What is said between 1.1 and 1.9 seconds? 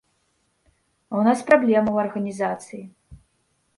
А ў нас праблемы